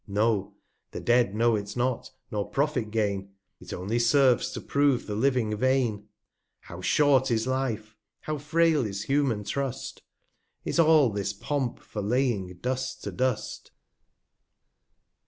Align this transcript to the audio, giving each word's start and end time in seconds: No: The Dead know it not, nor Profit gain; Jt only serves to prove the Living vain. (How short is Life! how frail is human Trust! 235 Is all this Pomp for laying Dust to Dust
No: 0.07 0.55
The 0.93 0.99
Dead 0.99 1.35
know 1.35 1.55
it 1.55 1.77
not, 1.77 2.09
nor 2.31 2.49
Profit 2.49 2.89
gain; 2.89 3.33
Jt 3.63 3.71
only 3.71 3.99
serves 3.99 4.49
to 4.53 4.59
prove 4.59 5.05
the 5.05 5.13
Living 5.13 5.55
vain. 5.55 6.07
(How 6.61 6.81
short 6.81 7.29
is 7.29 7.45
Life! 7.45 7.95
how 8.21 8.39
frail 8.39 8.83
is 8.83 9.03
human 9.03 9.43
Trust! 9.43 10.01
235 10.65 10.69
Is 10.73 10.79
all 10.79 11.09
this 11.11 11.33
Pomp 11.33 11.81
for 11.81 12.01
laying 12.01 12.51
Dust 12.61 13.03
to 13.03 13.11
Dust 13.11 13.69